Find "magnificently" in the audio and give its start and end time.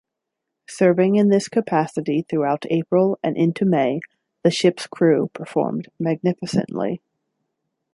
5.99-6.99